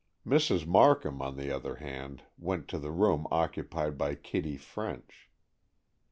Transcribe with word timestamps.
Mrs. 0.25 0.65
Markham, 0.65 1.21
on 1.21 1.37
the 1.37 1.51
other 1.51 1.75
hand, 1.75 2.23
went 2.35 2.67
to 2.69 2.79
the 2.79 2.89
room 2.89 3.27
occupied 3.29 3.99
by 3.99 4.15
Kitty 4.15 4.57
French. 4.57 5.29